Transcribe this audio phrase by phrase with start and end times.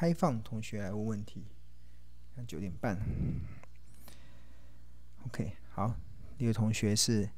[0.00, 1.44] 开放同学来问问题。
[2.34, 2.98] 看九点半
[5.26, 5.94] ，OK，好，
[6.38, 7.28] 第一个同学是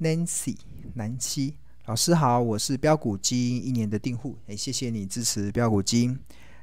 [0.00, 0.58] Nancy
[0.94, 6.18] 南七老师好，我是标股基金一年的订户，哎，谢谢你支持标股基金。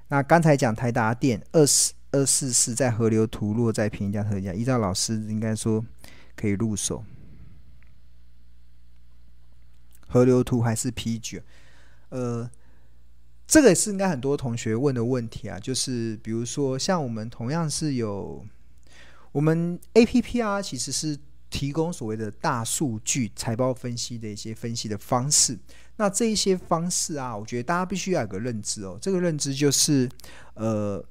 [0.10, 5.82] 那刚才讲台达电二四二四四在河流图落在平价特价，依照老师应该说
[6.36, 7.06] 可以入手。
[10.10, 11.42] 河流图还是 PG？
[12.10, 12.52] 呃，
[13.48, 18.46] 这个也是应该很多同学问的问题啊，就是比如说像我们同样是有
[19.32, 21.18] 我们 APP 啊，其实是
[21.50, 25.58] 提供所谓的大数据财报分析的一些分析的方式。
[25.98, 30.10] 那这一些方式啊，我觉得大家必须要有个认知哦，这个认知就是
[30.56, 31.04] 呃。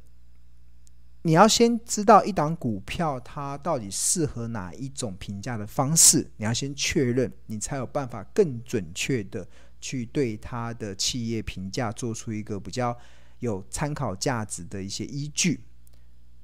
[1.25, 9.47] 你要先知道一档股票它到底适合哪一种评价的方式，你要先确认，你才有办法更准确的
[9.81, 12.97] 去对它的企业评价做出一个比较
[13.39, 15.61] 有参考价值的一些依据。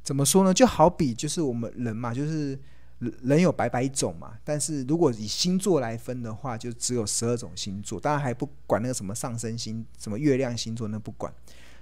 [0.04, 0.54] 怎么说呢？
[0.54, 2.56] 就好比就是我们人嘛，就是
[3.00, 11.34] 人有百百种嘛，但是如果以星座来分的话，就只有十二种星座，当然还不管那个什么上升星、什么月亮星座，那不管，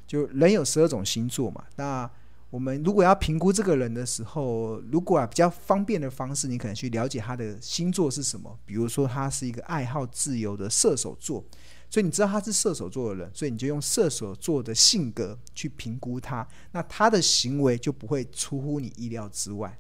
[0.06, 2.10] 就人有十二种星座嘛，那。
[2.48, 8.56] 我们如果要评估这个人的时候，如果啊比较方便的方式，你可能去了解他的星座是什么。
[8.64, 11.44] 比如说，他是一个爱好自由的射手座，
[11.90, 19.76] 所以你知道他是射手座的人，所以你就用射手座的性格去评估他，那他的行为就不会出乎你意料之外。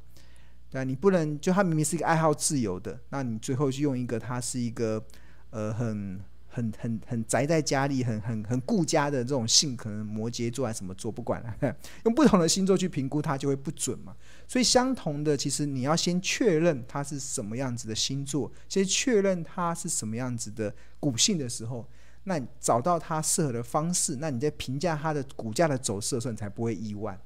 [0.68, 5.02] 对啊，你不能就他明明是一个爱好自由的，那你最后就用一个他是一个
[5.50, 6.20] 呃很。
[6.56, 11.76] 很很很宅在家里，很很很顾家的这种性，可能摩羯座还是什么座，不管了。
[12.06, 14.16] 用不同的星座去评估它，就会不准嘛。
[14.48, 21.86] 所以相同的，其实你要先确认它是什么样子的星座，先确认它是什么样子的股性的时候，
[22.24, 27.20] 那找到它适合的方式，那你在评价它的股价的走势的时候，你才不会意外。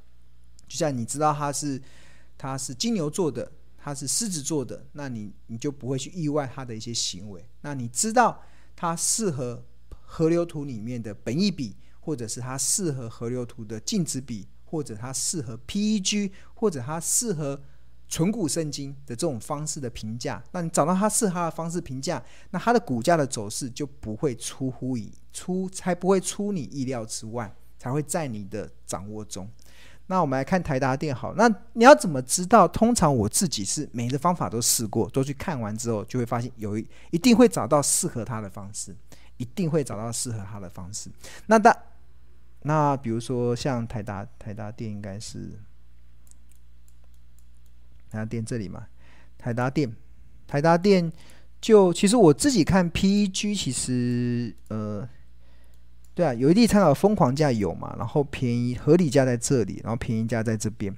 [0.66, 1.80] 就像你知道它是
[2.36, 7.46] 它是金牛座的，它是狮子座的，那你你就不会去意外它的一些行为。
[7.60, 8.42] 那你知道。
[8.80, 17.60] 它适合河流图里面的本益比，或者是它适合河流图的净值比，或者它适合 PEG，或者它适合
[18.08, 20.42] 存股圣经的这种方式的评价。
[20.52, 29.46] 那你找到它适合的方式评价，那它的股价的走势就不会出乎意出，才不会出你意料之外，才会在你的掌握中。
[30.10, 32.66] 那我们来看台达电好，那你要怎么知道？
[32.66, 38.92] 通常我自己是每个方法都试过，都去看完之后，就会发现有一一定会找到适合他的方式，
[39.36, 41.08] 一定会找到适合他的方式。
[41.46, 41.76] 那大
[42.62, 45.52] 那比如说像台达台达电应该是
[48.10, 48.88] 台达电这里嘛，
[49.38, 49.94] 台达电
[50.48, 51.12] 台达电
[51.60, 55.08] 就其实我自己看 PEG 其实呃。
[56.20, 60.94] 对啊，有一地参考疯狂价有嘛，然后便宜合理价在这里，然后便宜价在这边。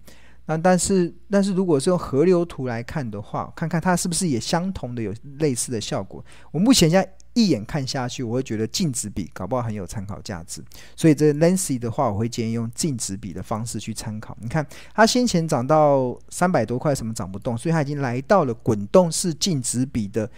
[0.47, 6.25] 那但是但是如果是用河流图来看的话，看看它是不是也相同的有类似的效果。
[6.51, 10.61] 我目前现在一眼看下去，我会觉得净值比搞不好很有参考价值。
[10.97, 14.37] 所以这 Nancy 的话，我会建议用净值比的方式去参考。
[14.41, 20.29] 你看它先前涨到三百多块，什么涨不动，所以它已经来到了滚动式净值比的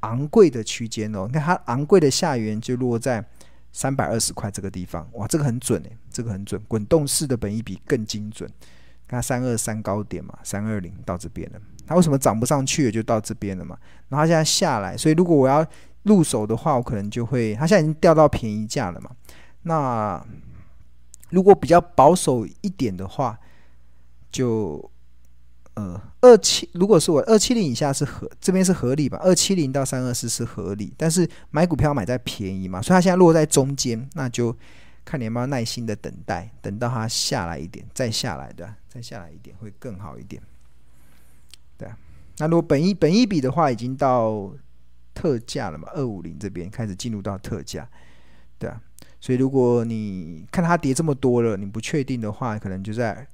[0.00, 1.26] 昂贵的区间了。
[1.28, 3.24] 你看它昂贵的下缘就落在。
[3.74, 8.48] 三百二十块这个地方，哇，这个很准诶，这个很准，滚动式的本益比更精准。
[9.08, 12.90] 看三二三高点嘛，三二零到这边了，它为什么涨不上去？
[12.92, 13.76] 就到这边了嘛。
[14.08, 15.66] 然后它现在下来，所以如果我要
[16.04, 19.10] 入手的话，我可能就会，它现在已经掉到便宜价了嘛。
[19.62, 20.24] 那
[21.30, 23.38] 如果比较保守一点的话，
[24.30, 24.90] 就。
[25.74, 29.18] 呃，二七如果是我二七零以下是合，这边是合理吧？
[29.20, 34.56] 二七零到三二四是合理，但是买股票买在便宜嘛，所以它现在落在中间，那就
[35.04, 40.40] 看你有没有耐心的等待，等到它下来一点，再下来的，再下来一点会更好一点。
[41.76, 41.88] 对，
[42.38, 44.52] 那如果本一本一比的话，已经到
[45.12, 45.88] 特价了嘛？
[45.92, 47.88] 二五零这边开始进入到特价，
[48.60, 48.80] 对啊，
[49.20, 53.26] 所以如果你看它跌这么多了，你不确定的话，可能就在。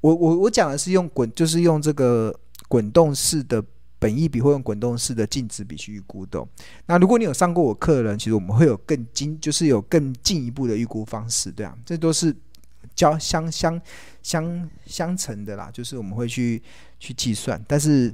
[0.00, 2.34] 我我我讲的是用滚，就是用这个
[2.68, 3.62] 滚动式的
[3.98, 6.42] 本意比，或用滚动式的净值比去预估的。
[6.86, 12.34] 那如果你有上过我课的人，其实我们会有更精，就是有更进一步的预估方式，对啊，这都是
[12.94, 13.78] 交相相
[14.22, 16.62] 相相乘的啦，就是我们会去
[16.98, 17.62] 去计算。
[17.68, 18.06] 但是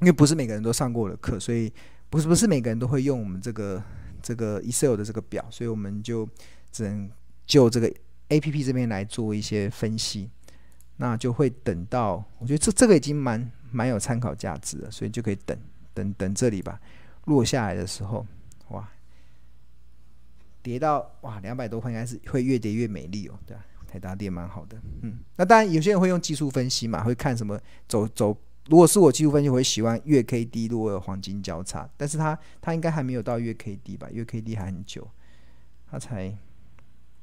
[0.00, 1.70] 因为不是每个人都上过我的课，所以
[2.08, 3.82] 不是不是每个人都会用我们这个
[4.22, 6.26] 这个 Excel 的这个表，所以我们就
[6.72, 7.10] 只能
[7.44, 7.92] 就这个
[8.30, 10.30] APP 这边来做一些分析。
[10.96, 15.58] 那就会等到，我觉得这这个已经蛮蛮有参考价值了，所以就可以等
[15.92, 16.80] 等等这里吧，
[17.24, 18.26] 落下来的时候，
[18.68, 18.88] 哇，
[20.62, 27.58] 跌到哇两百多块，应该是会越跌越美丽哦，对啊，台达跌蛮好的，嗯，那当然有些人会用技术分析嘛，会看什么
[27.88, 28.36] 走走。
[28.70, 34.08] 如果是我技术分析，我会喜欢月 K D，如果有黄金交叉，但是它它应该还没有到月 K D 吧？
[34.10, 35.06] 月 K D 还很久，
[35.90, 36.34] 它才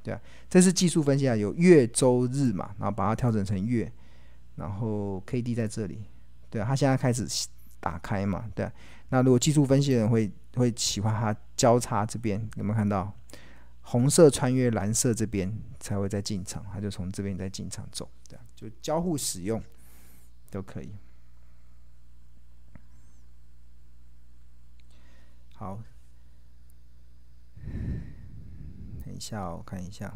[0.03, 0.21] 对啊。
[0.49, 3.91] 这是技术分析啊，有月、周、日嘛，然后把它调整成月，
[4.55, 6.05] 然后 K D 在这里，
[6.49, 7.27] 对啊，它现在开始
[7.79, 8.69] 打开嘛，对。
[9.09, 13.13] 那如果技术分析的人会会喜欢它交叉这边，有没有看到
[13.81, 16.65] 红色穿越蓝色这边才会再进场？
[16.71, 19.61] 它就从这边再进场走，对，就交互使用
[20.49, 20.91] 都可以。
[25.53, 25.79] 好，
[29.03, 30.11] 等一下，我看一下。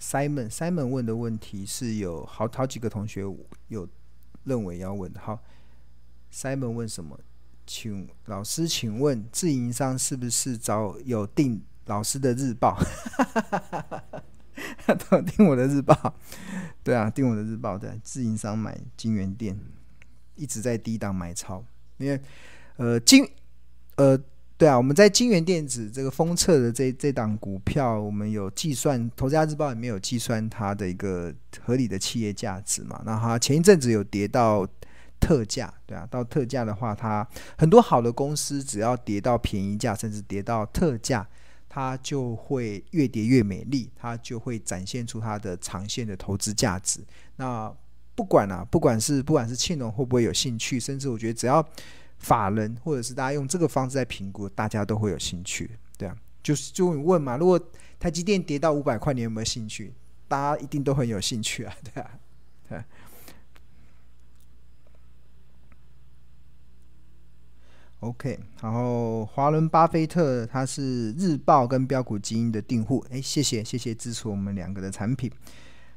[0.00, 3.22] Simon Simon 问的问题是有好好几个同学
[3.68, 3.86] 有
[4.44, 5.12] 认为要问。
[5.14, 5.38] 好
[6.32, 7.20] ，Simon 问什么？
[7.66, 12.76] 请老师，请问自营商是不是找有订老师的日报？
[14.86, 16.14] 都有订我的日报？
[16.82, 17.78] 对啊，订我的日报。
[17.78, 19.56] 对，自营商买金元店
[20.34, 21.62] 一直在低档买超，
[21.98, 22.18] 因为
[22.76, 23.28] 呃金。
[23.96, 24.18] 呃，
[24.62, 33.02] 对啊，我们在金元电子这个封测的这这档股票，我们有计算，投资家日报里面有计算它的一个合理的企业价值嘛？
[33.04, 34.64] 那它前一阵子有跌到
[35.18, 37.26] 特价，对啊，到特价的话，它
[37.58, 41.26] 很多好的公司只要跌到便宜价，甚至跌到特价，
[41.68, 47.00] 它就会越跌越美丽，它就会展现出它的长线的投资价值。
[47.34, 47.68] 那
[48.14, 51.68] 不管啊，不管是不管是庆隆会不会有兴趣，甚至我觉得只要。
[52.22, 57.60] 法人或者是大家用这个方式在评估，大家都会有兴趣，对啊，就是就问嘛，如果
[57.98, 59.92] 台积电跌到五百块，你有没有兴趣？
[60.28, 62.10] 大家一定都很有兴趣啊，对啊，
[62.68, 62.82] 对。
[68.00, 75.30] OK，然后华伦巴菲特他是日报跟标股基因的订户，哎，谢谢谢谢支持我们两个的产品。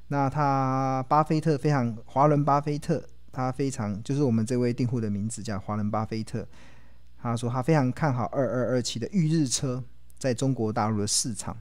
[0.07, 3.07] 那他巴菲特非常华伦巴菲特。
[3.35, 6.47] 他非常就是我们这位订户的名字叫华伦巴菲特，
[7.17, 9.83] 他说他非常看好二二二七的裕日车
[10.17, 11.57] 在中国大陆的市场，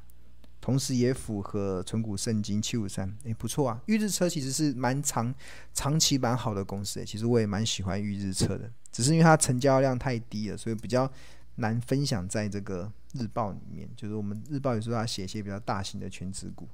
[0.60, 3.82] 同时也符合存股圣经七五三，诶，不错啊！
[3.86, 5.34] 裕日车其实是蛮长
[5.72, 11.10] 长期蛮好的公司诶，其实我也蛮喜欢裕日车的，只是因为它成交量太低了，所以比较
[11.56, 13.88] 难分享在这个日报里面。
[13.96, 16.68] 就是我们日报有时候要写一些比较大型的全职股，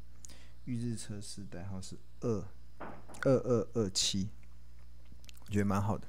[0.67, 2.45] 裕日车是代号是二
[3.23, 4.29] 二二二七。
[5.51, 6.07] 我觉得蛮好的，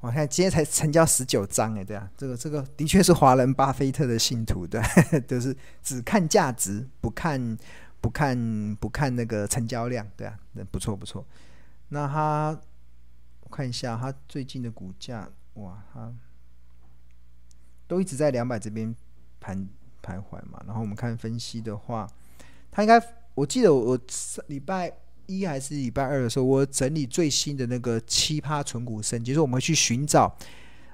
[0.00, 4.82] 我看今天才成交十九张哎，对啊，这个这个的确是华人巴菲特的信徒，对，
[5.28, 7.56] 就是只看价值，不看
[8.00, 10.36] 不看不看那个成交量，对啊，
[10.72, 11.24] 不错不错。
[11.90, 12.60] 那他
[13.42, 16.12] 我看一下他最近的股价，哇，他
[17.86, 18.92] 都一直在两百这边
[19.38, 19.56] 盘
[20.02, 20.60] 徘徊嘛。
[20.66, 22.10] 然后我们看分析的话，
[22.72, 23.00] 他应该
[23.36, 24.92] 我记得我上礼拜。
[25.30, 30.36] 一还是礼拜二的时候，我整理最新的那个奇葩存股生，就是我们去寻找，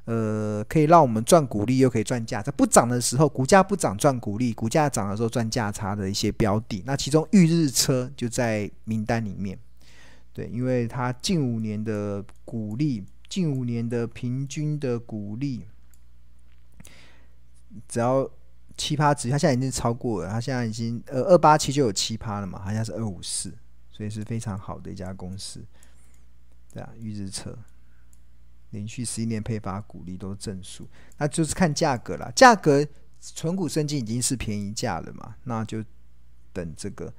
[0.05, 6.83] 呃，可以让我们赚股利又可以赚价差，不涨的时候股价不涨赚股利，股价涨的时候赚价差的一些标的。
[6.85, 9.59] 那其中预日车就在名单里面，
[10.33, 15.65] 对，因为它近五年的股利，近五年的平均的股利，
[17.89, 18.31] 只要
[18.77, 23.53] 奇葩值，它现在已经超过了，它现在已经呃二八七就有奇葩了嘛，好像是二五四。
[23.97, 25.65] 所以是非常好的一家公司，
[26.71, 27.57] 对啊，预制车
[28.69, 30.87] 连续十一年配发股利都是正数，
[31.17, 32.31] 那就是看价格了。
[32.33, 32.87] 价格
[33.19, 35.83] 存股生金已经是便宜价了嘛，那就
[36.53, 37.11] 等这个，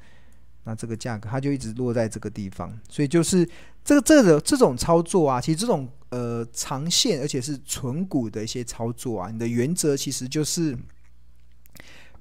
[0.66, 2.72] 那这个价格它就一直落在这个地方。
[2.88, 3.44] 所以就是
[3.84, 10.78] 这个这个这种操作啊，其实这种呃长线而且是存股的一些操作啊，你的原则其实就是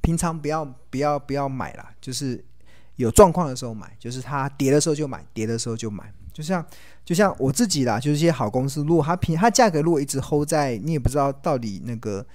[0.00, 2.42] 平常不要不要不要买啦，就是。
[2.96, 6.12] 有状况的时候买，就是它跌的时候就买，跌的时候就买。
[6.32, 6.64] 就像
[7.02, 12.26] 就像我自己啦，就是一些好公司，如果它平它价格如果一直 hold 在，你也不知道到底那个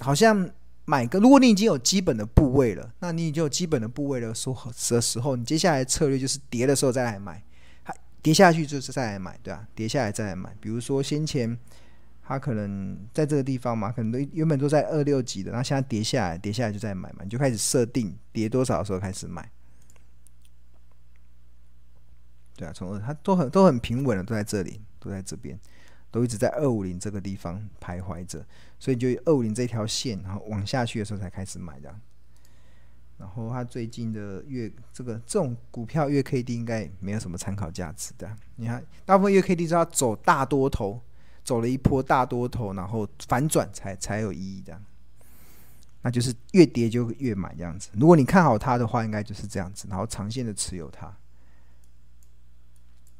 [0.00, 0.50] 好像
[0.84, 7.40] 买个，如果你已经有基本的部位了，那你已经有基本的部位的时候的时候，你接下来策略就是跌的时候再来买，
[7.84, 9.64] 它跌下去就是再来买，对吧？
[9.76, 10.52] 跌下来再来买。
[10.60, 11.56] 比如说先前
[12.26, 19.48] 它可能在这个地方嘛，可能都原本都在二六级的，然后现在跌下来，跌下来就再买嘛，你就开始设定跌多少的时候开始买。
[22.56, 25.58] 对啊，从二它都很都很平稳的，都在这里，都在这边，
[26.10, 28.44] 都一直在二五零这个地方徘徊着，
[28.78, 32.00] 所以就二五零这条线，然后往下去的时候才开始买这样。
[33.16, 38.28] 然后它最近的月这个这种股票月 K D 应该没有什么参考价值的。
[38.56, 41.00] 你看，大部分月 K D 是要走大多头，
[41.44, 44.80] 走了一波大多头，然后反转才才有意义的。
[46.02, 47.88] 那就是越跌就越买这样子。
[47.94, 51.16] 如果你看好它的话，应该就是这样子，然后长线的持有它。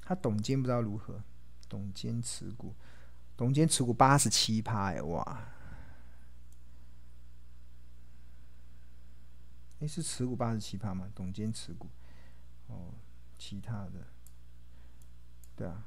[0.06, 1.22] 他董监不知道如何，
[1.66, 2.74] 董监持股，
[3.36, 5.48] 董监持股八十七趴哎哇！
[9.80, 11.08] 诶，是持股八十七趴吗？
[11.14, 11.88] 董监持股
[12.66, 12.92] 哦，
[13.38, 13.92] 其他的，
[15.56, 15.84] 对啊，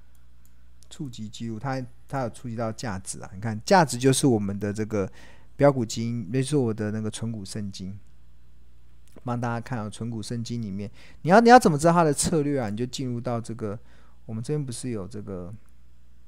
[0.89, 3.29] 触及记录，它它有触及到价值啊！
[3.35, 5.07] 你看价值就是我们的这个
[5.55, 7.97] 标股金，那是我的那个存股圣经，
[9.23, 10.89] 帮大家看啊，存股圣经里面，
[11.21, 12.69] 你要你要怎么知道它的策略啊？
[12.71, 13.79] 你就进入到这个。
[14.27, 15.51] 我们这边不是有这个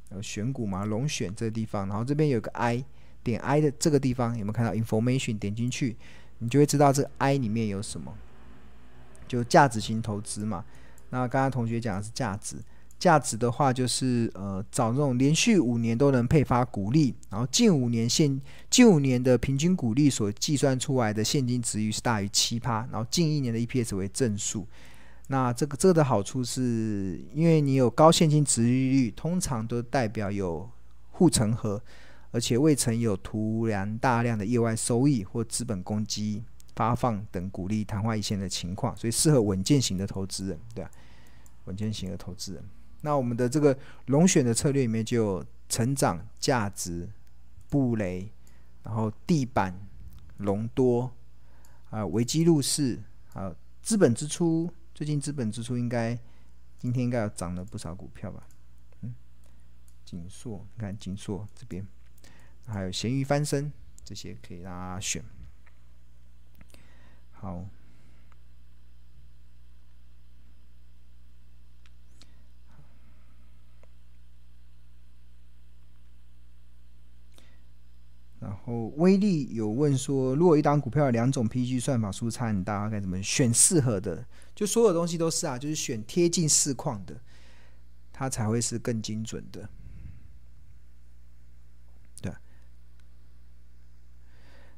[0.10, 0.86] 呃选股吗？
[0.86, 2.84] 龙选这个地方，然后这边有个 I
[3.22, 5.38] 点 I 的这个地方，有没有看到 Information？
[5.38, 5.96] 点进去，
[6.39, 8.15] 你就会知道这个 I 里面有什么，
[9.27, 10.63] 就价值型投资嘛。
[11.10, 12.56] 那刚刚同学讲的是价值，
[12.98, 18.39] 价值的话就是呃找那种连续五年都能配发股利，然后近五年现
[18.70, 24.65] 近五年的平均股利所计算出来的现金殖利率是大于七趴，然后近一年的 EPS 为正数。
[25.32, 30.68] 那这个这个的好处是，因为你有高现金值利率，通常都代表有
[31.12, 31.80] 护城河，
[32.32, 36.44] 而且未曾有突然大量的意外收益或资本公积
[36.76, 40.90] 发放等鼓励昙花一现的情况，所以适合稳健型的投资人，对吧？
[41.66, 42.64] 稳健型的投资人。
[43.02, 47.08] 那我们的这个龙选的策略里面就有成长、价值、
[47.70, 48.32] 布雷，
[48.82, 49.80] 然后地板、
[50.38, 51.12] 隆多
[51.92, 53.00] 啊、危机入市
[53.34, 54.68] 啊、资本支出。
[55.00, 56.20] 最近资本支出应该
[56.77, 58.46] 今天应该要涨了不少股票吧？
[59.00, 59.15] 嗯，
[60.03, 61.88] 锦硕，你看锦硕这边，
[62.68, 63.72] 还有咸鱼翻身，
[64.03, 65.24] 这些可以让大家选。
[67.32, 67.65] 好，
[78.50, 84.25] 然后威力有问说，如果一档股票有两种 PG 算法，输差很大，该怎么选适合的？
[84.56, 87.15] 就所有东西都是啊，就是选贴近市况的，
[88.12, 89.70] 它才会是更精准的。
[92.20, 92.34] 对。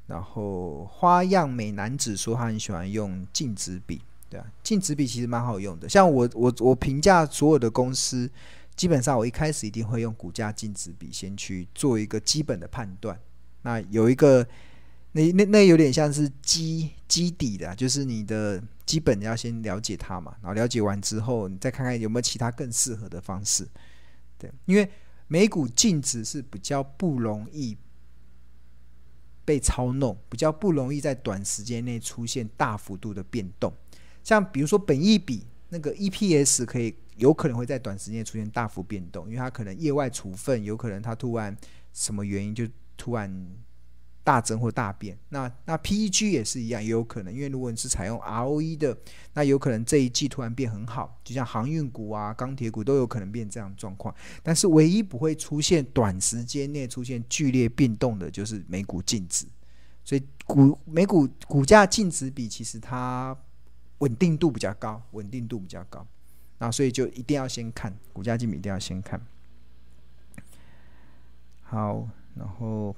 [0.06, 5.88] 然后花样美男子说他很喜欢用净值比，对啊，净值比其实蛮好用的。
[5.88, 8.30] 像我我我评价所有的公司，
[8.76, 13.18] 基本上我一开始一定会用股价净值比先去做一个基本的判断。
[13.62, 14.46] 那有一个。
[15.14, 23.68] 那那那有点像是基基底的，就是你的基本要先了解它嘛，然后了解完之后，你再看看有没有其他更适合的方式。
[24.38, 24.90] 对，因为
[25.28, 27.76] 美股净值是比较不容易
[29.44, 33.70] 被操弄，比较不容易在短时间内出现大幅度的变动。
[34.24, 41.54] 像比如说本益比那个 EPS 可以有可能会在短时间内出现大幅变动，因为它可能业外处分，有可能它突然
[41.92, 42.66] 什么原因就
[43.02, 43.28] 突然。
[44.24, 48.96] 大增或大变，那那 PEG 也是一样，也有可能，因为如果你是采用 ROE 的，
[49.34, 54.14] 那有可能这一季突然变很好，就像航运股啊、钢铁股都有可能变这样状况。
[54.40, 59.44] 但是唯一不会出现短时间内出现剧烈变动的，就是美股净值。
[60.04, 63.36] 所以股美股股价净值比其实它
[63.98, 66.06] 稳定度比较高，稳定度比较高。
[66.58, 69.20] 那所以就一定要先看股价净比，一定要先看。
[71.62, 72.94] 好，然后。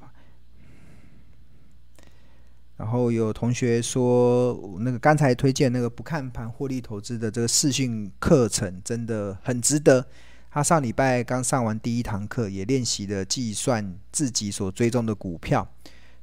[2.76, 10.04] 然后有同学说，那个刚才推荐那个不看盘获利投资的这个视讯课程真的很值得。
[10.50, 15.72] 他上礼拜刚上完第一堂课，也练习了计算自己所追踪的股票，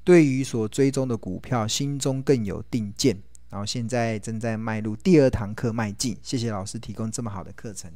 [0.03, 3.17] 对于所追踪的股票心中更有定见。
[3.49, 6.17] 然后现在正在迈入第二堂课迈进。
[6.21, 7.89] 谢谢老师提供这么好的课程，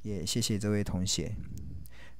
[0.00, 1.36] 也谢谢这位同学。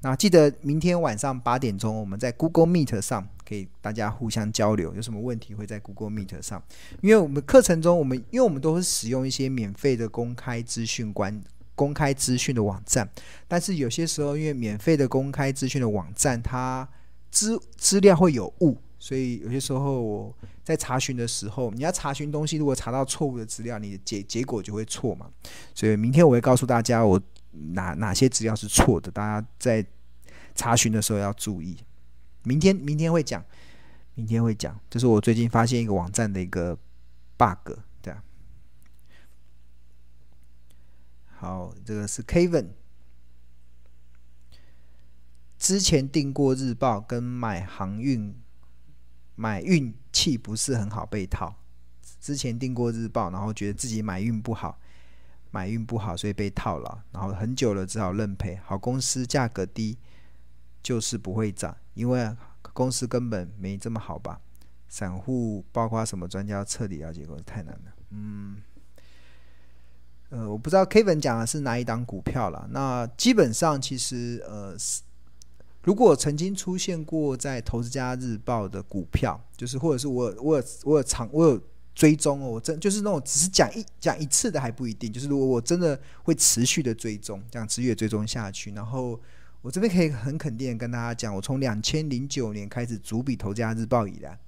[0.05, 6.61] 那记得明天晚上八点钟，我们在 Google Meet 上可以大家互相交流，有什么问题会在 Google Meet 上。
[7.01, 11.41] 因为我们课程中，我们因为我们都是使用一些免费的公开资讯关
[11.77, 13.09] 公开资讯的网站，
[13.47, 16.89] 但是有些时候因为免费的公开资讯的网站，它
[17.31, 25.29] 资资料会有误，所以有些时候我在查询的时候，你要查询东西，如果查到错误的资料，你的结结果就会错嘛。
[25.73, 27.23] 所以明天我会告诉大家我。
[27.53, 29.11] 哪哪些资料是错的？
[29.11, 29.87] 大家在
[30.55, 31.77] 查询的时候要注意。
[32.45, 33.45] 明天明天会讲，
[34.15, 34.79] 明天会讲。
[34.91, 36.77] 这是我最近发现一个网站的一个
[37.37, 38.23] bug，对啊。
[41.27, 42.69] 好，这个是 Kevin。
[45.59, 48.35] 之前订过日报，跟买航运
[49.37, 51.55] 买运气不是很好被套。
[52.21, 54.81] 之前订过日报，然后觉得自己买运不好。
[55.53, 58.59] 买运不好，所以被套了，然后很久了，只好认赔。
[58.65, 59.97] 好公司价格低，
[60.83, 62.29] 就是不会涨，因为
[62.73, 64.41] 公司根本没这么好吧？
[64.89, 67.93] 散户包括什么专家彻底了解过，太难了。
[68.11, 68.57] 嗯，
[70.31, 72.67] 呃，我不知道 Kevin 讲的是哪一档股票了。
[72.71, 74.75] 那基本上其实呃，
[75.83, 81.61] 如果曾经出现过在《投资家日报》的股票，就是或者是我我我有长我有
[81.95, 89.21] 追踪哦，我真就是那种只是讲一讲一次的还不一定，就是如果我真的会持续的追踪，这样持续的追踪下去，然后
[89.61, 94.39] 我这边可以很肯定的跟大家讲，我从两千零九年开始逐笔《投资家日报》以来。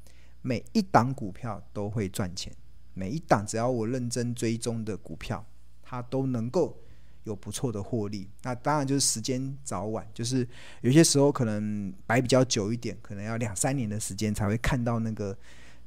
[0.47, 2.53] 每一档股票都会赚钱，
[2.93, 5.43] 每一档只要我认真追踪的股票，
[5.83, 6.79] 它都能够
[7.23, 8.29] 有不错的获利。
[8.43, 10.47] 那当然就是时间早晚，就是
[10.83, 15.35] 有些时候可能摆比较久一点，可能要两三年的时间才会看到那个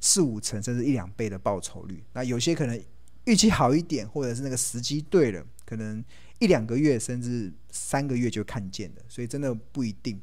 [0.00, 2.02] 四五成甚至一两倍的报酬率。
[2.12, 2.80] 那有些可能
[3.24, 6.04] 运气好一点，或者是那个时机对了，可能
[6.38, 9.02] 一两个月甚至三个月就看见了。
[9.08, 10.20] 所以真的不一定。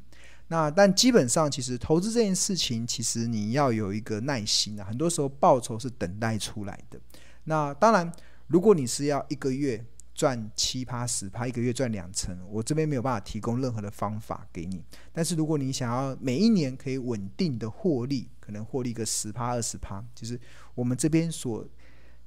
[0.48, 4.84] 那但基本上，其实投资这件事情，其实你要有一个耐心啊。
[4.84, 7.00] 很多时候报酬是等待出来的。
[7.44, 8.12] 那当然，
[8.46, 9.84] 如果你是要一个月
[10.16, 14.82] 赚七趴十趴，一个月赚两成，我这边没有办法提供任何的方法给你。
[15.12, 20.40] 但是如果你想要每一年可以稳定的获利，可能获利个十趴二十趴，就是
[20.74, 21.68] 我们这边所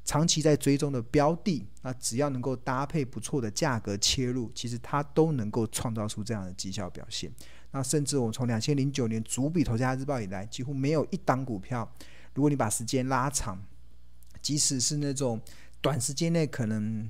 [0.05, 7.31] 长期在追踪的标的，那只要能够搭配不错的价格切入，其实它都能够创造出这样的绩效表现。
[7.71, 11.91] 那甚至我从两千零九年主笔《投资家日报》以来，几乎没有一档股票，
[12.35, 13.59] 如果你把时间拉长，
[14.41, 15.41] 即使是那种
[15.81, 17.09] 短时间内可能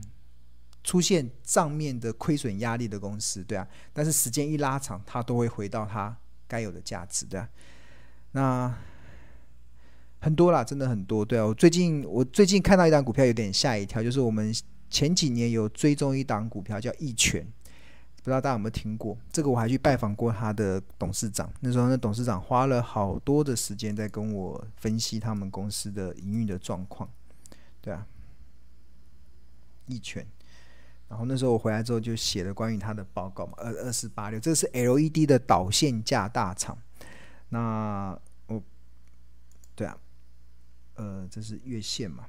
[0.90, 6.18] 出现账面的亏损压力的公司，对啊，但是时间一拉长，它都会回到它
[6.48, 7.48] 该有的价值，对啊。
[8.32, 8.76] 那
[10.20, 11.46] 很多啦，真的很多，对啊。
[11.46, 14.52] 我最近我最近看到一档股票有点吓一跳，就是我们
[14.90, 17.46] 前几年有追踪一档股票叫益全。
[18.24, 19.50] 不知道大家有没有听过这个？
[19.52, 21.48] 我还去拜访过他的董事长。
[21.60, 27.08] 那时候，那董事长花了好多的时间在跟我分析他们公司的营运的状况。
[27.80, 28.08] 对啊，
[29.86, 30.26] 益全。
[31.10, 36.78] 然后那时候我回来之后就写了关于他的报告嘛，二二四八六，这是 LED 的导线架大厂。
[37.50, 38.62] 那我，
[39.76, 39.98] 对啊，
[40.94, 42.26] 呃，这是月线嘛。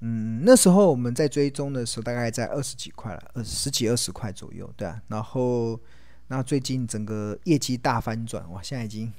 [0.00, 5.00] 嗯，那时候我们在追踪的时候，大概在二十几块了，二十几二十块左右，对啊。
[5.08, 5.80] 然后，
[6.28, 9.10] 那最近整个业绩大翻转，哇，现在已经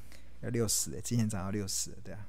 [0.41, 2.27] 要六十了，之前涨到六十了，对啊。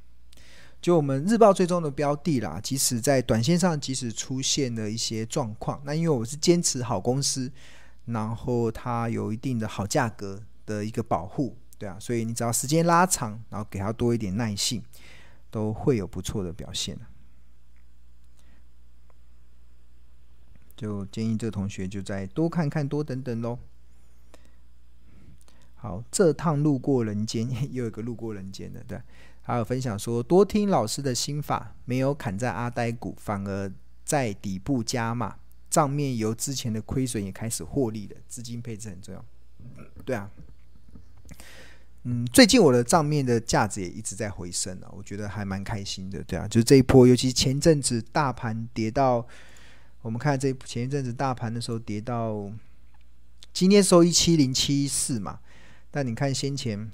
[0.85, 7.51] 就我们日报最终的标的啦，即使在短线上，即使出现了一些状况，那因为我是坚持好公司，
[8.05, 14.83] 然后它有一定的好价格的一个保护，对啊，所以你只要时间拉长，然后给它多一点耐性，
[15.51, 16.99] 都会有不错的表现。
[20.77, 23.59] 就建议这同学就再多看看，多等等喽。
[25.77, 29.01] 好，这趟路过人间， 又有一个路过人间的，对。
[29.45, 33.71] 还有分享说，多听老师的心法，没有砍在阿呆股，反而
[34.05, 35.37] 在底部加码，
[35.71, 39.25] 账面由之前的亏损也开始获利了，资金配置很重要。
[40.05, 40.29] 对啊，
[42.03, 49.27] 嗯，最近我的账面的价值也一直在回升啊，我觉得还蛮开心的，对啊，就是这一波，尤其前阵子大盘跌到。
[50.03, 52.53] 我们看这前一阵子大盘的时候跌到，
[53.55, 55.41] 今天收一七零七四嘛，
[55.91, 56.91] 但你看先前，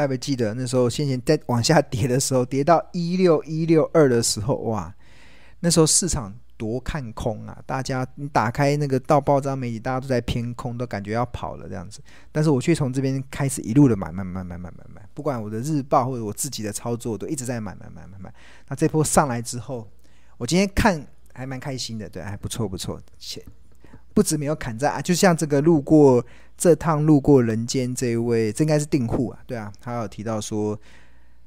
[0.00, 4.94] 还有没有记得那时候先前在往下跌的时候，跌到一六一六二的时候，哇，
[5.60, 7.58] 那时候市场多看空啊！
[7.64, 12.00] 大家你打开那个到报章媒体，大家都在偏空，都感觉要跑了这样子。
[12.30, 15.08] 但是我却从这边开始一路的买买买买买买买。
[15.14, 18.34] 不管我的日报或者我自己的操作，都一直在买买买买买。
[18.68, 19.88] 那这波上来之后，
[20.36, 23.00] 我今天看还蛮开心的，对，还不错不错。
[23.18, 23.44] 且
[24.12, 26.24] 不止没有砍在，就像这个路过
[26.60, 30.78] 这趟路过人间这一位，这应该是订户啊，对啊，他有提到说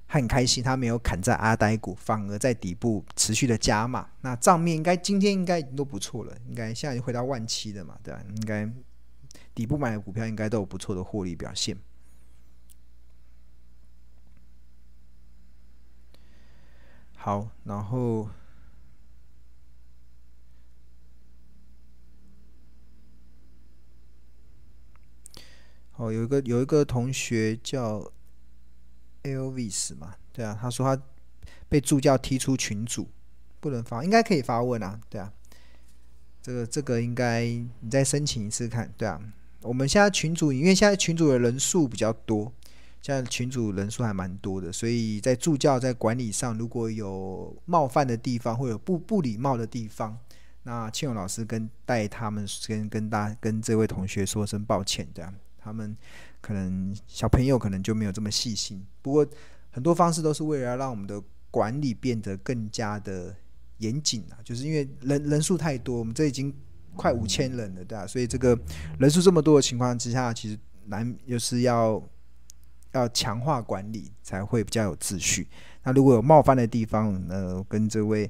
[0.08, 4.10] 很开心，他没有砍在阿呆股，反而在底部持续的加码。
[4.22, 8.68] 那账面应该今天应该已经都不错了，应该现在已经回到万七了嘛，对啊，应该
[9.54, 11.78] 底部买的股票应该都有不错的获利表现。
[17.16, 18.28] 好，然后，
[26.04, 28.12] 哦，有一个有一个同学叫
[29.24, 31.02] Elvis 嘛，对啊，他说他
[31.70, 33.08] 被助教踢出群组，
[33.60, 35.32] 不能发，应该可以发问啊，对啊，
[36.42, 39.22] 这个这个应该你再申请一次看，对啊，
[39.62, 42.52] 我们现在群组，因为现在群组的人数比较多。
[43.02, 50.18] 现在群组人数还蛮多的，所以在助教在管理上，如果有冒犯的地方或有不不礼貌的地方，
[50.64, 55.96] 那庆勇老师跟带他们跟跟大跟这位同学说声抱歉，这样他们
[56.42, 58.86] 可能小朋友可能就没有这么细心。
[59.02, 59.26] 不过
[59.72, 63.36] 很多方式都是为了要让我们的管理变得更加的
[63.78, 66.54] 严谨啊，就是因为人人数太多，我们这已经
[66.96, 68.06] 快五千人了，对吧？
[68.06, 68.58] 所以这个
[69.00, 72.02] 人数这么多的情况之下，其实难就是要
[72.92, 75.48] 要强化管理才会比较有秩序。
[75.84, 78.30] 那如果有冒犯的地方，呃，跟这位。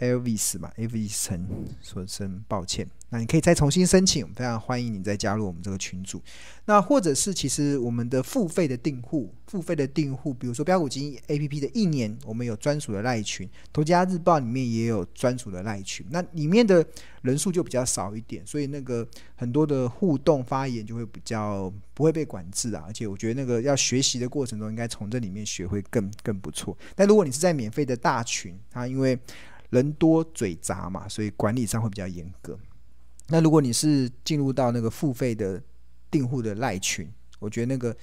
[0.00, 1.46] Elvis 嘛，Elvis 陈
[1.82, 2.88] 说声抱歉。
[3.10, 6.22] 那你可以再重新申请，非常欢迎你再加入我们这个群组。
[6.64, 16.06] 那或者是其实我们的付费的订户，付费的订户，比如说标股金 APP 的一年，我们有专属的赖群，投家日报里面也有专属的赖群。
[16.10, 16.86] 那里面的
[17.22, 22.84] 人数就比较少一点，所以那个很多的互动发言就会比较不会被管制啊。
[22.86, 26.78] 而且我觉得那个要学习的过程中，应该从这里面学会更更不错。
[26.94, 29.18] 但如果你是在免费的大群，它因为
[29.70, 32.56] 人多嘴杂嘛，所以管理上会比较严格。
[33.30, 35.62] 那如果你是进入到那个付费的
[36.10, 37.96] 订户的赖群，我觉得那个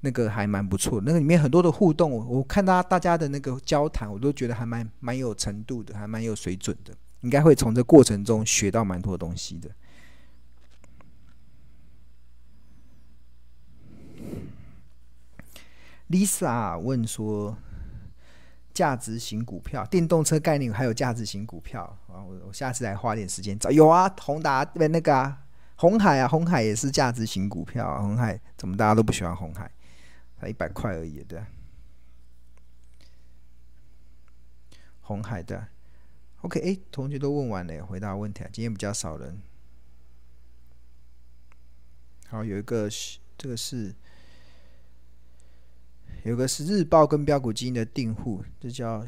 [0.00, 1.00] 那个还蛮不错。
[1.04, 6.94] 那个里面很多的互动，我看到大家的那个交谈，我都觉得还蛮蛮有程度的，还蛮有水准的。
[7.22, 9.70] 应该会从这过程中学到蛮多东西的。
[16.10, 17.56] Lisa 问说。
[18.76, 22.20] 价值型股票，电动车概念还有价值型股票啊！
[22.22, 23.70] 我我下次来花点时间找。
[23.70, 25.42] 有啊，宏达对那个啊，
[25.76, 28.02] 鸿海啊，鸿海也是价值型股票啊。
[28.02, 29.70] 鸿海怎么大家都不喜欢鸿海？
[30.38, 31.42] 才一百块而已，对。
[35.00, 35.68] 鸿海的
[36.42, 38.50] ，OK，哎，同学都问完了，回答问题啊。
[38.52, 39.40] 今天比较少人。
[42.28, 43.94] 好，有一个是这个是。
[46.26, 49.00] 有个是日报跟标股基金的订户，这叫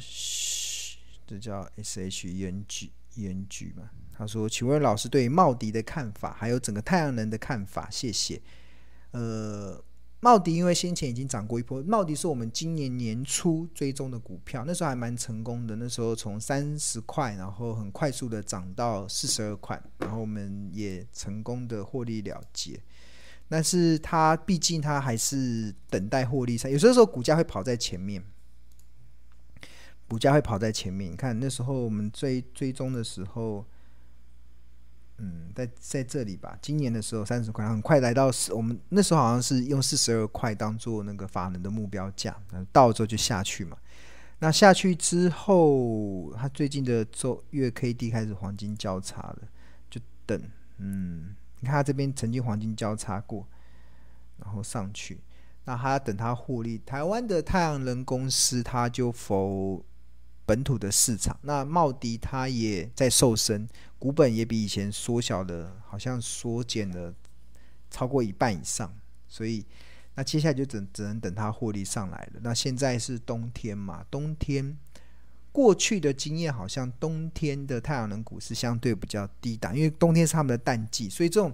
[1.27, 3.91] 这叫 S H E N G E N G 嘛？
[4.17, 8.41] 他说：“请问老师对茂迪的看法，还有整个太阳能的看法，谢谢。”
[9.11, 9.83] 呃，
[10.21, 15.75] 茂迪因为先前已经涨过一波，茂迪是我们今年年初追踪的股票，那时候还蛮成功的。
[15.75, 22.81] 那时候从三十块，然后很快速的涨到四十二块，然后我们也成功的获利了结。
[23.49, 28.23] 但是它毕竟它还是等待获利上，有时候股价会跑在前面，
[30.07, 31.11] 股价会跑在前面。
[31.11, 33.65] 你看那时候我们追追踪的时候，
[35.17, 42.37] 嗯，在在这里吧，今年的时候三十块，很快来到四，我们那时候好像是用四十二块当做那个法人的目标价，
[42.71, 43.79] 到了之后就下去嘛。
[44.41, 49.39] 那下去之后，它最近的周月 K D 开始黄金交叉了，
[49.89, 50.41] 就等，
[50.77, 51.35] 嗯。
[51.61, 53.47] 你看它这边曾经黄金交叉过，
[54.39, 55.21] 然后上去，
[55.65, 56.81] 那还要等它获利。
[56.87, 59.85] 台湾的太阳能公司，它就否
[60.47, 61.39] 本土的市场。
[61.43, 63.69] 那茂迪它也在瘦身，
[63.99, 67.15] 股本也比以前缩小了，好像缩减了
[67.91, 68.93] 超过一半以上。
[69.27, 69.65] 所以，
[70.15, 72.41] 那接下来就只只能等它获利上来了。
[72.43, 74.79] 那现在是冬天嘛，冬天。
[75.59, 81.53] 过去的经验好像冬天的太阳能股是相对比较低档，因为冬天是他们的淡季，所以这种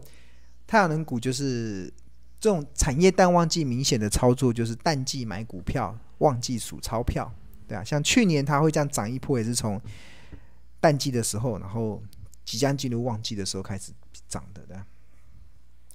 [0.67, 1.91] 太阳能股就是
[2.39, 7.33] 这种产业淡旺季明显的操作，就是淡季买股票，旺季数钞票，
[7.67, 9.81] 对啊，像去年它会这样涨一波，也是从
[10.81, 12.03] 淡季的时候，然后
[12.45, 13.91] 即将进入旺季的时候开始
[14.29, 14.87] 涨的，对啊，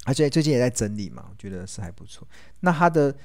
[0.06, 2.28] 而且最近也在整理嘛，我觉得是还不错。
[2.62, 3.16] 那它的。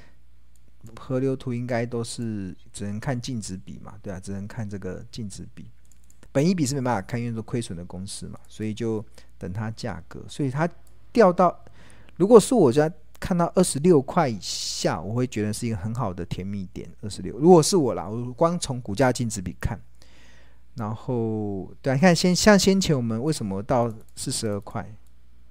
[0.98, 5.70] 河流图应该都是只能看净值比嘛，对啊，只能看这个净值比，
[6.32, 9.04] 本益比是没办法看，因为都亏损的公司嘛，所以就
[9.38, 10.68] 等它价格，所以它
[11.12, 11.58] 掉到，
[12.16, 16.88] 如果是我家看到二十六块以下，我会觉得是一个很好的甜蜜点。
[17.00, 19.80] 二十六，如果是我啦，我光从股价净值比看，
[20.74, 24.88] 然后对啊，你看先像先前我们为什么到四十二块，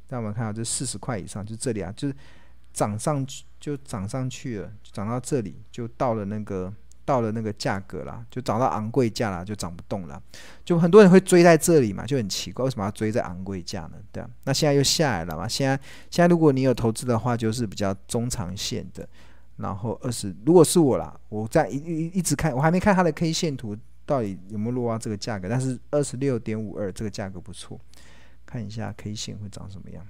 [0.09, 2.15] 让我们看到这四十块以上，就这里啊，就是。
[2.73, 6.73] 涨上去就涨上去了，涨到这里就到了那个
[7.05, 10.21] 到了那个价格啦，就涨到昂贵价了，就涨不动了。
[10.65, 13.93] 就很多人会追在这里嘛，就很奇怪，为什么要追在昂贵价呢？
[14.11, 15.47] 对啊，那现在又下来了嘛。
[15.47, 19.07] 现在现在如果你有投资的话，就是比较中长线的。
[19.57, 27.79] 然后二十，如果是我啦，我在一一一直看，我还没看它的 K 线图到底有没有落到这个价格，但是二十六点五二这个价格不错，
[28.47, 30.03] 看一下 K 线会长什么样。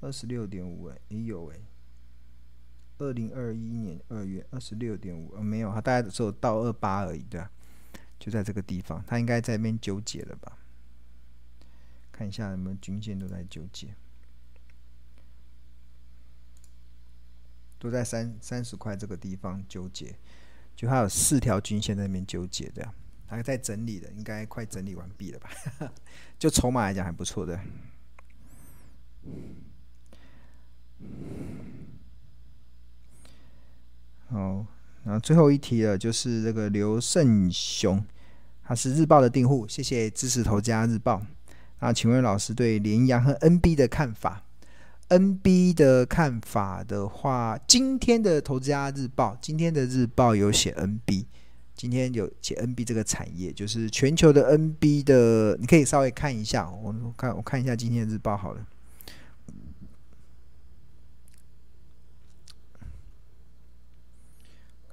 [0.00, 1.56] 二十六点五哎，也有哎，
[2.98, 7.50] 二零二一年二月二十六点五，呃，没有，它大概只有到二八而已，对啊，
[8.18, 10.58] 就在这个地方，它应该在那边纠结了吧？
[12.12, 13.94] 看一下有没有均线都在纠结，
[17.78, 20.16] 都在三三十块这个地方纠结，
[20.74, 22.94] 就它有四条均线在那边纠结，对啊，
[23.26, 25.50] 它在整理的，应该快整理完毕了吧？
[26.38, 27.60] 就筹码来讲还不错的。
[34.30, 34.66] 好
[35.04, 38.04] 那最后一题了就是这个刘胜雄
[38.62, 41.22] 他是日报的订户谢谢支持投资家日报。
[41.80, 44.42] 那请问老师对联阳和 nb 的看法
[45.08, 51.24] ？Nb 的看法的话今天的投资家日报今天的日报有写 nb
[51.74, 58.66] 今天有写 nb 这个产业就是全球的 nb 的你可以稍微看一下我看我看一下今天的日报好了。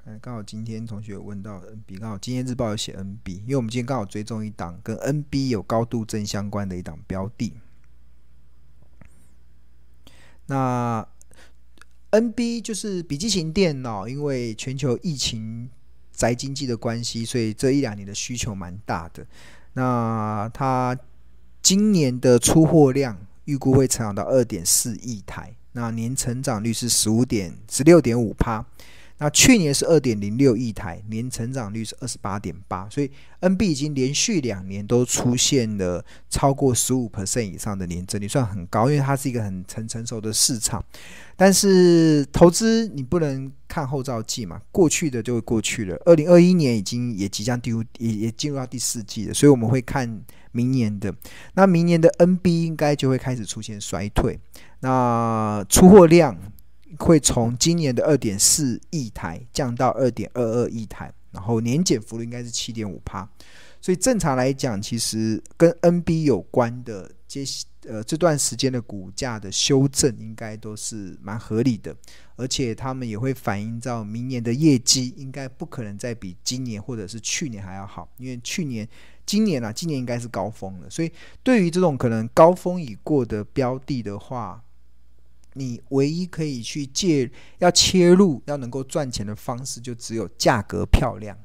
[0.07, 7.53] 嗯，刚好今天同学有问到 NB，刚好今天日报有写 NB，因为我们今天刚好追踪一档跟 NB 有高度正相关的一档标的。
[10.45, 11.07] 那
[12.11, 15.71] NB 就是笔记型电脑，因为全球疫情
[16.11, 19.25] 宅经济的关系，所以这一两年的需求蛮大的。
[19.73, 20.95] 那它
[21.63, 28.63] 今年的出货量预估会成长到二点四亿台，那年成长率是十五点十六点五趴。
[29.17, 40.84] 那去年是二点零六亿台，年成长率是二十八点八，所以 NB 已经连续两年都出现了超过十五 percent 以上的年增率，算很高，因为它是一个很成成熟的市场。
[41.38, 45.95] 但是投资你不能看后照镜嘛，过去的就会过去了。
[46.06, 51.13] 二零二一年已经也即将进入也也进入到第四季了，所以我们会看明年的。
[51.54, 54.38] 那明年的 NB 应该就会开始出现衰退，
[54.82, 56.38] 那出货量。
[56.99, 63.27] 会从今年的二点四亿台降到二点二二亿台，然后年减幅度应该是七点五趴，
[63.81, 67.43] 所以正常来讲，其实跟 NB 有关的这
[67.88, 71.95] 呃这段时间的股价的修正，应该都是蛮合理的，
[72.36, 78.88] 而且他们也会反映到明年的业绩，应该不可能再比今年或者是去年还要好，因为去年、
[79.25, 81.12] 今年啊，今年应该是高峰了，所以
[81.43, 84.62] 对于这种可能高峰已过的标的的话。
[85.57, 91.37] 你唯一可以去借要切入要能够赚钱的方式，就只有价格漂亮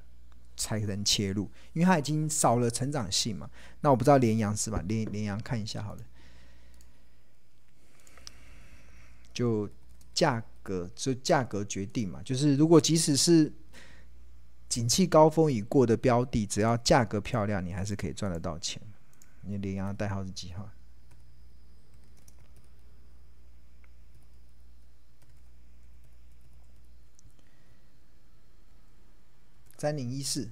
[0.57, 3.49] 才能切入，因为它已经少了成长性嘛。
[3.81, 4.83] 那我不知道联阳是吧？
[4.89, 6.03] 联联阳看一下好了，
[9.33, 9.71] 就
[10.13, 12.21] 价格就价格决定嘛。
[12.25, 13.53] 就是如果即使是
[14.69, 18.83] 景气高峰已过的标的，只要价格漂亮，你还是可以赚得到钱。
[19.43, 20.69] 你联阳的代号是几号？
[29.81, 30.51] 三零一四，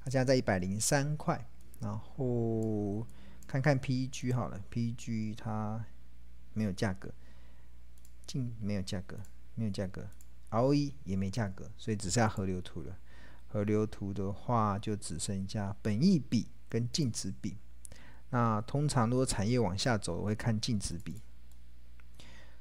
[0.00, 1.48] 它现在在一百零三块，
[1.78, 3.06] 然后
[3.46, 5.84] 看看 PEG 好了，PEG 它
[6.52, 7.14] 没有价格，
[8.26, 9.20] 净没有价格，
[9.54, 10.04] 没有价格
[10.50, 12.98] ，ROE 也没价格，所以只剩下河流图了。
[13.46, 17.56] 河流图的话，就只剩下本益比跟净值比。
[18.30, 21.22] 那通常如果产业往下走，我会看净值比，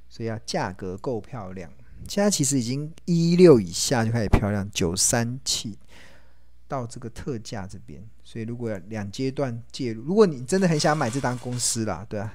[0.07, 1.73] 所以要价格够漂亮。
[2.07, 5.77] 现在其实已经一六以下就开始漂亮，九三七
[6.67, 12.33] 到这个特价这边，所以如果两阶段介入，如果你真的很想买这档公司啦，对啊，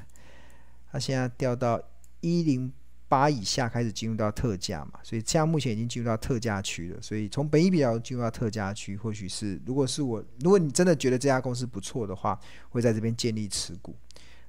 [0.92, 1.80] 它现在掉到
[2.20, 2.72] 一零
[3.08, 12.38] 八以下开始进入到特价嘛，所以现在目前已经进入到特价区了，所以从本益比较进入到特价区，或许是如果是我，如果你真的觉得这家公司不错的话，
[12.70, 13.94] 会在这边建立持股，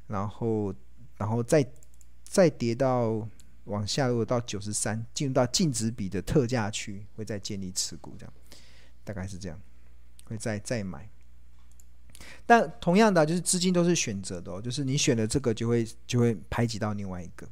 [0.07, 0.73] 然后
[1.17, 1.65] 然后再
[2.23, 3.27] 再跌到。
[3.65, 8.33] 往下，如果到九十三，进入到净值比的特价区，会再建立持股，这样
[9.03, 9.59] 大概是这样，
[10.25, 11.09] 会再再买。
[12.45, 17.47] 但同样的，就是资金都是选择的哦，就是你选了这个，就会就会排挤到另外一个。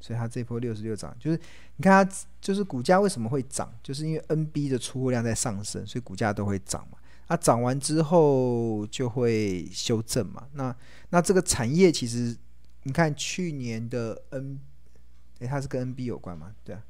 [0.00, 1.40] 所以它这波六十六涨，就是
[1.76, 6.98] 你看它就是股价为什么会涨，就是因为 NB 的出货量在上升，所以股价都会涨嘛。
[7.26, 10.46] 它涨完之后就会修正嘛。
[10.52, 10.74] 那
[11.10, 12.36] 那这个产业其实
[12.84, 14.60] 你看去年的 N。
[15.40, 16.54] 诶，它是跟 NB 有关吗？
[16.64, 16.82] 对啊，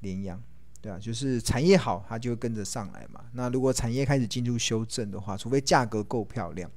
[0.00, 0.42] 联阳，
[0.80, 3.24] 对啊，就是产业好，它就跟着上来嘛。
[3.32, 6.70] 那如果产业开始进入修正的话，除非价格够漂亮，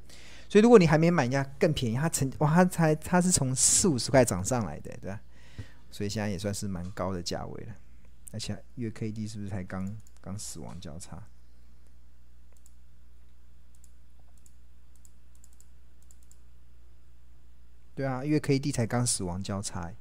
[0.50, 5.22] 所以如果你还没买，人家更便宜，它成哇，它才它是从四五十块涨上来的，对吧？
[5.92, 7.76] 所以现在也算是蛮高的价位了。
[8.34, 11.24] 而且月 KD 是不是才刚刚死亡交叉？
[17.96, 19.92] 对啊，月 KD 才刚死亡交叉。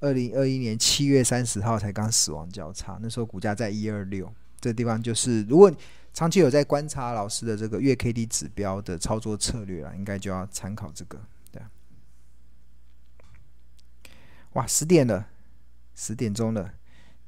[0.00, 5.70] 二零二一年七月三十号才刚死亡交叉，那时候股价在一二六，这地方就是，如果
[6.12, 11.20] 长期有在观察老师的这个月 K D 指标的操作策略啊，应该就要参考这个，
[11.52, 11.62] 对。
[14.54, 15.28] 哇，十点了，
[15.94, 16.72] 十点钟了，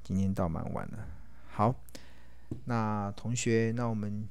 [0.03, 0.99] 今天到蛮晚了。
[1.49, 1.75] 好，
[2.65, 4.27] 那同学，那我们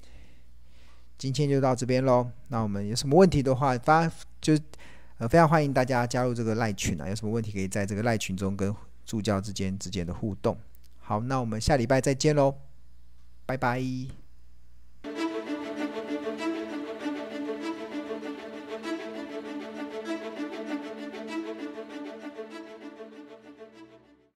[1.18, 2.32] 今天就到这边喽。
[2.48, 4.58] 那我们有什么问题的话，发就。
[5.22, 7.08] 呃，非常欢迎大家加入这个赖群啊。
[7.08, 10.58] 有什么问题可以在这个赖群中跟助教之间之间的互动。
[11.00, 12.56] 好，那我们下礼拜再见喽，
[13.46, 13.80] 拜拜。